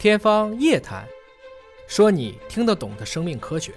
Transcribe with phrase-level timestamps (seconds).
[0.00, 1.04] 天方夜谭，
[1.86, 3.74] 说你听得懂的生命科学。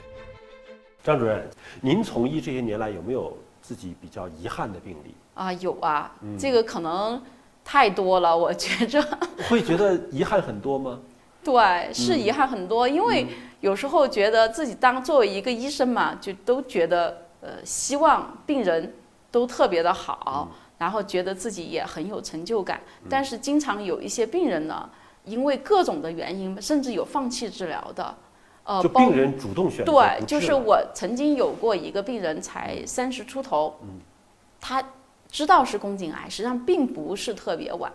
[1.03, 1.45] 张主任，
[1.81, 5.13] 您从医这些年来有没有自己比较遗憾的病例？
[5.33, 7.21] 啊，有啊，这个可能
[7.61, 9.05] 太多了，我觉着。
[9.49, 10.97] 会觉得遗憾很多吗？
[11.43, 13.27] 对，是遗憾很多，因为
[13.59, 18.93] 有时候觉得自己当作为一个医生嘛，就都觉得呃，希望病人
[19.29, 22.79] 都特别的好，然后觉得自己也很有成就感。
[23.09, 24.89] 但是经常有一些病人呢，
[25.25, 28.15] 因为各种的原因，甚至有放弃治疗的。
[28.63, 33.99] 呃，就病人主动选择对，就是我曾经有过一个病人，才三十出头，嗯，
[34.61, 34.81] 他
[35.29, 37.91] 知道是宫颈癌，实际上并不是特别晚。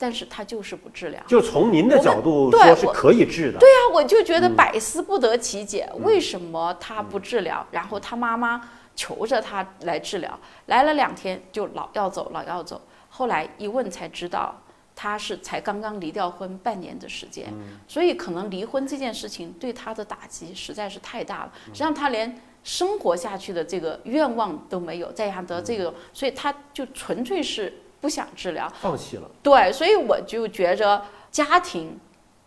[0.00, 3.58] 但是他就是不治疗，就从您的角度说是可以治的。
[3.58, 7.66] 对呀，我就觉得百思不得其解，为什么他不治疗？
[7.72, 12.80] 然后他妈妈求着他来治疗，来了两天就老要走，老要走。
[13.08, 14.54] 后来一问才知道，
[15.00, 17.54] 他是才刚刚离掉婚半年的时间，
[17.86, 27.72] 所以可能离婚这件事情对他的打击实在是太大了，实际上他连生活下去的这个愿望都没有，再加得这个，所以他就纯粹是。
[28.00, 29.28] 不想治疗，放弃了。
[29.42, 31.98] 对，所以我就觉着家庭，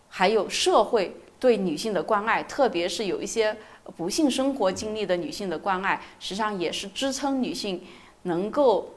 [0.08, 3.58] 还有社会对女性的关爱，特别是有一些
[3.98, 7.84] 不幸生活经历的女性的关爱，实际上也是支撑女性
[8.22, 8.96] 能够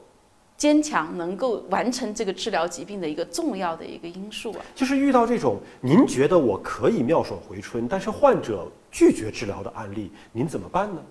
[0.57, 4.65] 坚强、能够完成这个治疗疾病的一个重要的一个因素啊。
[4.73, 11.01] 就是遇到这种您觉得我可以妙手回春，但是患者拒绝治疗的案例，您怎么办呢？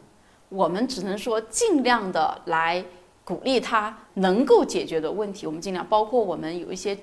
[0.48, 2.84] 我们只能说尽量的来。
[3.26, 6.94] 鼓励他能够解决的问题，我们尽量包括我们有一些，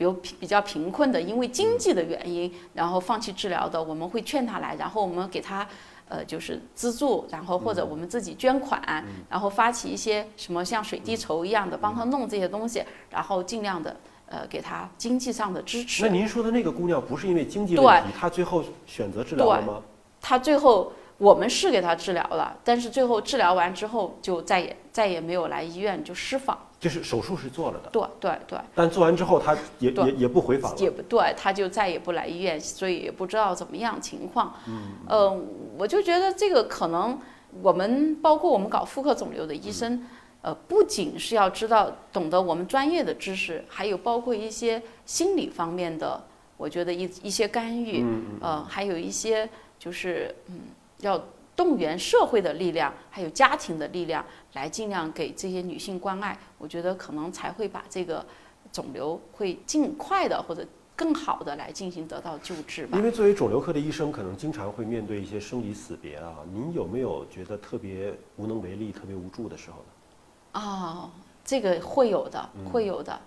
[0.00, 5.68] 比如比较贫困的，因为经济的原因，然后放弃治疗的，我们会劝他来，然后我们给他，
[6.08, 16.02] 呃，就是资助，然后或者我们自己捐款，然后发起一些什么像水滴筹一样的帮他弄这些东西，然后尽量的呃给他经济上的支持。
[16.02, 19.82] 那您说的那个姑娘不是因为经济问题，她最后选择治疗了吗？
[20.18, 20.94] 她最后。
[21.18, 26.58] 我们是给她治疗了，但是最后治疗完之后就再也再也没有来医院就释放。
[26.80, 27.90] 就是手术是做了的。
[27.90, 28.58] 对对对。
[28.74, 30.78] 但做完之后他也也也不回访了。
[30.78, 34.54] 也不对，他就再也不来医院，所以也不知道怎么样情况。
[34.66, 34.94] 嗯。
[35.06, 35.40] 呃，
[35.78, 37.16] 我就觉得这个可能
[37.62, 40.04] 我们包括我们搞妇科肿瘤的医生，
[40.42, 46.20] 呃，不仅是要知道懂得我们专业的知识，还有包括一些心理方面的，
[46.56, 48.04] 我觉得一一些干预，
[48.40, 49.48] 呃，还有一些
[49.78, 50.60] 就是嗯。
[51.02, 51.18] 要
[51.60, 56.34] 动员社会的力量，还有家庭的力量，来尽量给这些女性关爱。
[56.56, 58.24] 我觉得可能才会把这个
[58.72, 60.66] 肿瘤会尽快的或者
[60.96, 62.96] 更好的来进行得到救治吧。
[62.96, 66.34] 因为作为肿瘤科的医生，可能经常会面对一些生离死别啊。
[66.50, 70.62] 您有没有觉得特别无能为力、特别无助的时候呢？
[70.62, 71.10] 哦，
[71.44, 73.20] 这个会有的，会有的。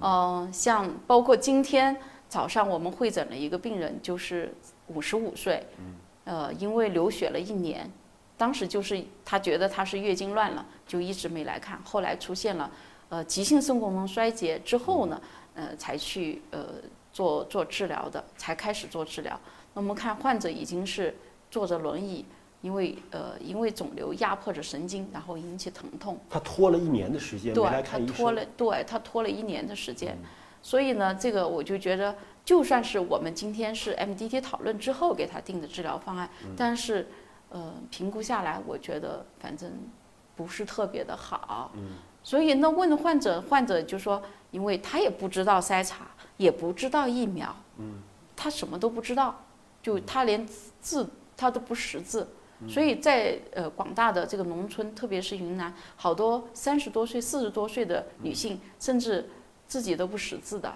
[0.00, 1.96] 嗯，像包括今天
[2.28, 4.52] 早上我们会诊了一个病人，就是
[4.88, 5.64] 五十五岁。
[5.78, 5.94] 嗯。
[6.26, 7.90] 呃，因为流血了一年，
[8.36, 11.80] 当时就是她觉得她是月经乱了，就一直没来看。
[11.84, 12.70] 后来出现了
[13.08, 15.22] 呃急性肾功能衰竭之后呢，
[15.54, 16.66] 呃才去呃
[17.12, 19.40] 做做治疗的，才开始做治疗。
[19.72, 21.14] 那我们看患者已经是
[21.48, 22.24] 坐着轮椅，
[22.60, 26.18] 因为呃因为肿瘤压迫着神经，然后引起疼痛。
[26.28, 28.16] 他拖了一年的时间没来看医生。
[28.16, 30.18] 他拖了，对他拖了一年的时间。
[30.60, 32.12] 所以呢，这个我就觉得，
[32.46, 37.08] 就算是我们今天是 MDT 讨论之后给他定的治疗方案，但是，
[37.50, 39.70] 呃，评估下来，我觉得反正
[40.36, 41.72] 不是特别的好。
[41.74, 41.98] 嗯。
[42.22, 48.00] 所以那问患者，患者就说，因为他也不知道筛查，也不知道疫苗，嗯，
[48.36, 49.44] 他什么都不知道，
[49.82, 50.46] 就他连
[50.80, 52.28] 字他都不识字，
[52.68, 59.28] 所以在呃广大的这个农村，特别是云南，好多三十多岁、四十多岁的女性，甚至。
[59.68, 60.72] 自己都不识字的，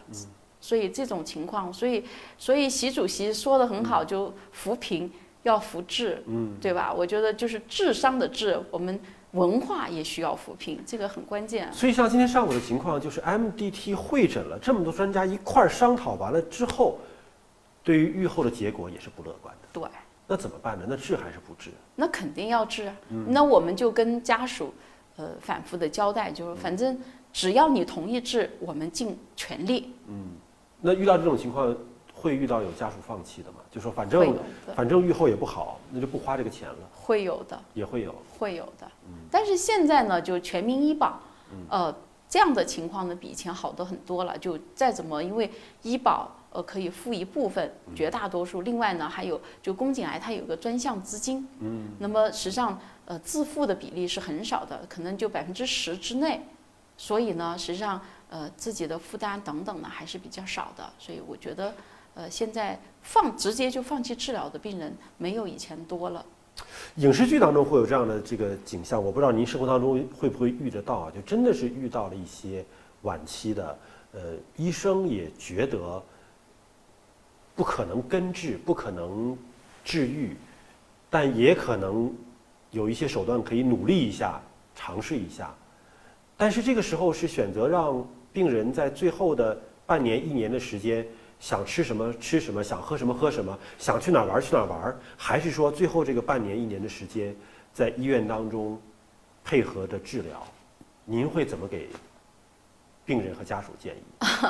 [0.61, 2.05] 所以这种情况，所以
[2.37, 5.11] 所以习主席说的很好，就扶贫
[5.43, 6.93] 要扶智，嗯，对吧？
[6.93, 9.01] 我觉得就是智商的智，我们
[9.33, 11.73] 文化也需要扶贫，这个很关键。
[11.73, 16.99] 所以像今天上午的情况，就是 MDT 会诊了这么多专家一块儿商讨完了之后，
[17.83, 19.69] 对于预后的结果也是不乐观的。
[19.73, 19.89] 对，
[20.27, 20.85] 那怎么办呢？
[20.87, 21.71] 那治还是不治？
[21.97, 22.97] 那肯定要治啊！
[23.27, 24.75] 那我们就跟家属
[25.17, 27.01] 呃反复的交代，就是反正。
[27.33, 29.95] 只要你同意治，我们尽全力。
[30.09, 30.31] 嗯，
[30.81, 31.75] 那遇到这种情况，
[32.15, 33.59] 会遇到有家属放弃的吗？
[33.71, 34.37] 就说反正
[34.75, 36.77] 反正愈后也不好，那就不花这个钱了。
[36.93, 38.87] 会有的，也会有，会有的。
[39.07, 41.21] 嗯，但是现在呢，就全民医保，
[41.69, 41.95] 呃，
[42.29, 44.37] 这样的情况呢，比以前好的很多了。
[44.39, 45.51] 就再怎么，因为
[45.83, 48.63] 医保呃可以付一部分，绝大多数。
[48.63, 56.41] 另外呢，还有就宫颈癌它有个专项资金，嗯，那么实际上呃自付的比例是很少的，可能就百分之十之内。
[57.01, 57.99] 所以呢，实际上，
[58.29, 60.87] 呃，自己的负担等等呢，还是比较少的。
[60.99, 61.73] 所以我觉得，
[62.13, 66.23] 呃，现在放直接就放弃治疗的病人没有以前多了。
[66.97, 71.11] 影视剧当中会有这样的这个景象，我不知道您生活当中会不会遇得到啊？
[71.11, 72.63] 就真的是遇到了一些
[73.01, 73.79] 晚期的，
[74.13, 76.03] 呃，医生也觉得
[77.57, 79.35] 不可能根治，不可能
[79.83, 80.37] 治愈，
[81.09, 82.15] 但也可能
[82.73, 84.39] 有一些手段可以努力一下，
[84.75, 85.55] 尝试一下。
[86.41, 88.03] 但是这个时候是选择让
[88.33, 91.07] 病人在最后的半年、一年的时间。
[91.39, 97.35] 想吃什么吃什么，想喝什么喝什么，想去哪儿玩去哪儿玩，还是说最后这个半年一年的时间，
[97.73, 98.79] 在医院当中
[99.43, 100.47] 配合的治疗，
[101.07, 101.89] 您会怎么给
[103.07, 104.03] 病人和家属建议？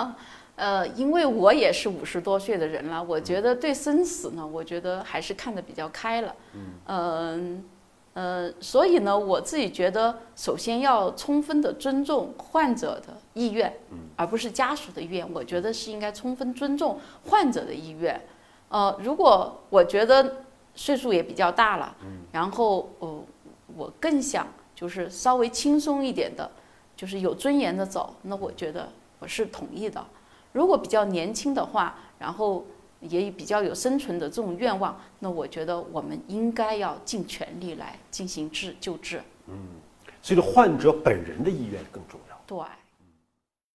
[0.56, 6.34] 呃，因为我也是五十多岁的人了，我觉得对生死呢，我觉得还是看得比较开了。
[6.54, 6.60] 嗯。
[6.86, 7.40] 呃，
[8.60, 13.72] 所以呢，我自己觉得，首先要充分的尊重患者的意愿，
[14.16, 15.26] 而不是家属的意愿。
[15.32, 18.20] 我觉得是应该充分尊重患者的意愿。
[18.68, 21.96] 呃，如果我觉得岁数也比较大了，
[22.32, 23.24] 然后呃，
[23.76, 26.50] 我更想就是稍微轻松一点的，
[26.96, 28.88] 就是有尊严的走，那我觉得
[29.20, 30.04] 我是同意的。
[30.52, 32.64] 如果比较年轻的话，然后。
[33.00, 39.20] 也比较有生存的这种愿望，那我觉得我们应该要尽全力来进行治救治。
[39.48, 39.56] 嗯，
[40.20, 42.40] 所以说患者本人的意愿更重要。
[42.46, 42.58] 对。